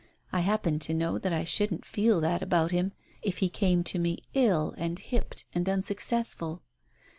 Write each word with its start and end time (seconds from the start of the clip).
I 0.33 0.39
happen 0.39 0.79
to 0.79 0.95
know 0.95 1.19
that 1.19 1.31
I 1.31 1.43
shouldn't 1.43 1.85
feel 1.85 2.19
that 2.21 2.41
about 2.41 2.71
him 2.71 2.91
if 3.21 3.37
he 3.37 3.49
came 3.49 3.83
to 3.83 3.99
me 3.99 4.23
ill 4.33 4.73
and 4.77 4.97
hipped 4.97 5.45
and 5.53 5.69
unsuccessful. 5.69 6.63